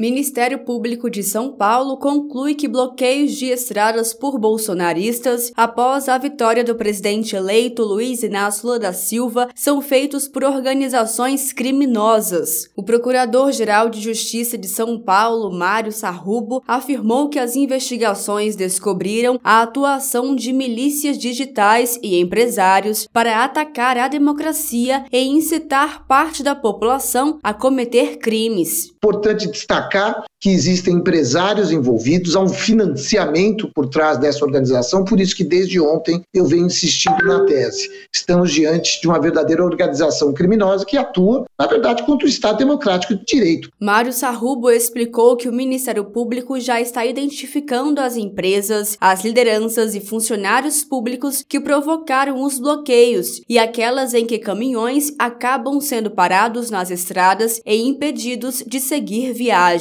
Ministério 0.00 0.60
Público 0.60 1.10
de 1.10 1.22
São 1.22 1.52
Paulo 1.52 1.98
conclui 1.98 2.54
que 2.54 2.66
bloqueios 2.66 3.32
de 3.32 3.50
estradas 3.50 4.14
por 4.14 4.38
bolsonaristas 4.38 5.52
após 5.54 6.08
a 6.08 6.16
vitória 6.16 6.64
do 6.64 6.74
presidente 6.74 7.36
eleito 7.36 7.82
Luiz 7.82 8.22
Inácio 8.22 8.66
Lula 8.66 8.78
da 8.78 8.94
Silva 8.94 9.50
são 9.54 9.82
feitos 9.82 10.26
por 10.26 10.42
organizações 10.42 11.52
criminosas. 11.52 12.70
O 12.74 12.82
Procurador-Geral 12.82 13.90
de 13.90 14.00
Justiça 14.00 14.56
de 14.56 14.68
São 14.68 14.98
Paulo, 14.98 15.52
Mário 15.52 15.92
Sarrubo, 15.92 16.62
afirmou 16.66 17.28
que 17.28 17.38
as 17.38 17.54
investigações 17.54 18.56
descobriram 18.56 19.38
a 19.44 19.60
atuação 19.60 20.34
de 20.34 20.50
milícias 20.50 21.18
digitais 21.18 22.00
e 22.02 22.18
empresários 22.18 23.06
para 23.06 23.44
atacar 23.44 23.98
a 23.98 24.08
democracia 24.08 25.04
e 25.12 25.22
incitar 25.24 26.06
parte 26.06 26.42
da 26.42 26.54
população 26.54 27.38
a 27.42 27.52
cometer 27.52 28.16
crimes. 28.16 28.94
Importante 28.96 29.46
destacar 29.46 29.89
destacar 29.90 30.24
que 30.40 30.48
existem 30.48 30.94
empresários 30.94 31.70
envolvidos, 31.70 32.34
há 32.34 32.40
um 32.40 32.48
financiamento 32.48 33.70
por 33.74 33.90
trás 33.90 34.16
dessa 34.16 34.42
organização, 34.42 35.04
por 35.04 35.20
isso 35.20 35.36
que 35.36 35.44
desde 35.44 35.78
ontem 35.78 36.22
eu 36.32 36.46
venho 36.46 36.64
insistindo 36.64 37.22
na 37.22 37.44
tese. 37.44 37.90
Estamos 38.10 38.50
diante 38.50 39.02
de 39.02 39.06
uma 39.06 39.20
verdadeira 39.20 39.62
organização 39.62 40.32
criminosa 40.32 40.86
que 40.86 40.96
atua, 40.96 41.44
na 41.58 41.66
verdade, 41.66 42.02
contra 42.04 42.26
o 42.26 42.28
Estado 42.28 42.56
Democrático 42.56 43.14
de 43.14 43.24
Direito. 43.26 43.70
Mário 43.78 44.14
Sarrubo 44.14 44.70
explicou 44.70 45.36
que 45.36 45.46
o 45.46 45.52
Ministério 45.52 46.06
Público 46.06 46.58
já 46.58 46.80
está 46.80 47.04
identificando 47.04 48.00
as 48.00 48.16
empresas, 48.16 48.96
as 48.98 49.22
lideranças 49.22 49.94
e 49.94 50.00
funcionários 50.00 50.82
públicos 50.82 51.44
que 51.46 51.60
provocaram 51.60 52.42
os 52.42 52.58
bloqueios 52.58 53.42
e 53.46 53.58
aquelas 53.58 54.14
em 54.14 54.24
que 54.24 54.38
caminhões 54.38 55.12
acabam 55.18 55.82
sendo 55.82 56.10
parados 56.10 56.70
nas 56.70 56.90
estradas 56.90 57.60
e 57.66 57.76
impedidos 57.76 58.64
de 58.66 58.80
seguir 58.80 59.34
viagem. 59.34 59.79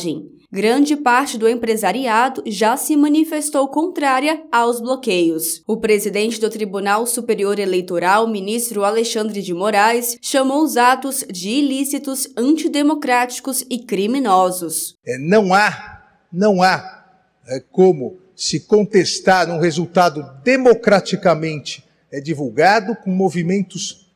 Grande 0.52 0.96
parte 0.96 1.38
do 1.38 1.48
empresariado 1.48 2.42
já 2.48 2.76
se 2.76 2.96
manifestou 2.96 3.68
contrária 3.68 4.44
aos 4.52 4.82
bloqueios. 4.82 5.62
O 5.68 5.78
presidente 5.78 6.42
do 6.42 6.50
Tribunal 6.50 7.06
Superior 7.06 7.60
Eleitoral, 7.60 8.28
ministro 8.28 8.84
Alexandre 8.84 9.44
de 9.44 9.54
Moraes, 9.54 10.18
chamou 10.20 10.64
os 10.64 10.76
atos 10.76 11.24
de 11.32 11.50
ilícitos, 11.50 12.28
antidemocráticos 12.36 13.64
e 13.70 13.78
criminosos. 13.86 14.96
É, 15.06 15.20
não 15.20 15.54
há, 15.54 16.04
não 16.34 16.64
há 16.64 17.06
é, 17.48 17.60
como 17.72 18.18
se 18.36 18.62
contestar 18.62 19.52
um 19.52 19.60
resultado 19.60 20.26
democraticamente 20.44 21.84
é, 22.12 22.20
divulgado 22.20 22.96
com 22.96 23.12
movimentos 23.12 24.10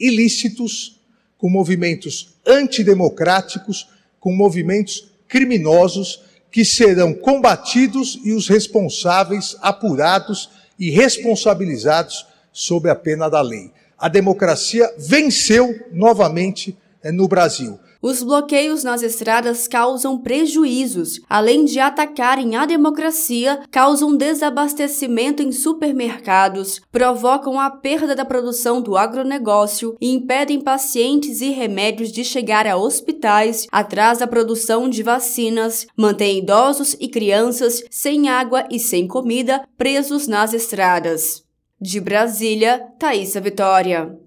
ilícitos, 0.00 1.00
com 1.36 1.48
movimentos 1.48 2.36
antidemocráticos, 2.44 3.88
com 4.18 4.34
movimentos 4.34 5.12
criminosos 5.28 6.22
que 6.50 6.64
serão 6.64 7.12
combatidos 7.12 8.18
e 8.24 8.32
os 8.32 8.48
responsáveis 8.48 9.56
apurados 9.60 10.48
e 10.78 10.90
responsabilizados 10.90 12.26
sob 12.52 12.88
a 12.88 12.94
pena 12.94 13.28
da 13.28 13.40
lei. 13.40 13.70
A 13.98 14.08
democracia 14.08 14.92
venceu 14.96 15.88
novamente 15.92 16.76
eh, 17.02 17.12
no 17.12 17.28
Brasil. 17.28 17.78
Os 18.00 18.22
bloqueios 18.22 18.84
nas 18.84 19.02
estradas 19.02 19.66
causam 19.66 20.18
prejuízos, 20.18 21.20
além 21.28 21.64
de 21.64 21.80
atacarem 21.80 22.54
a 22.54 22.64
democracia, 22.64 23.60
causam 23.72 24.16
desabastecimento 24.16 25.42
em 25.42 25.50
supermercados, 25.50 26.80
provocam 26.92 27.58
a 27.58 27.68
perda 27.68 28.14
da 28.14 28.24
produção 28.24 28.80
do 28.80 28.96
agronegócio 28.96 29.96
e 30.00 30.12
impedem 30.12 30.60
pacientes 30.60 31.40
e 31.40 31.50
remédios 31.50 32.12
de 32.12 32.24
chegar 32.24 32.68
a 32.68 32.76
hospitais, 32.76 33.66
atrasa 33.72 34.24
a 34.24 34.28
produção 34.28 34.88
de 34.88 35.02
vacinas, 35.02 35.86
mantém 35.96 36.38
idosos 36.38 36.96
e 37.00 37.08
crianças 37.08 37.82
sem 37.90 38.28
água 38.28 38.64
e 38.70 38.78
sem 38.78 39.08
comida 39.08 39.66
presos 39.76 40.28
nas 40.28 40.54
estradas. 40.54 41.42
De 41.80 42.00
Brasília, 42.00 42.80
Thaisa 42.98 43.40
Vitória. 43.40 44.18